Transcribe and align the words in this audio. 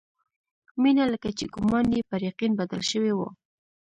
مينه 0.81 1.03
لکه 1.13 1.29
چې 1.37 1.45
ګومان 1.55 1.85
يې 1.95 2.01
پر 2.09 2.21
يقين 2.29 2.51
بدل 2.59 2.81
شوی 2.91 3.11
و. 3.15 3.19